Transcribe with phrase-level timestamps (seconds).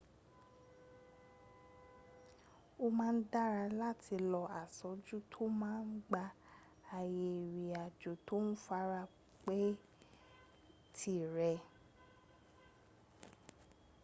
[2.83, 6.25] ó má ń dára láti lo asojú tó má ń gba
[6.97, 9.01] ààyè ìrìn àjò tó fara
[9.45, 9.63] pẹ́
[10.95, 11.53] tìrẹ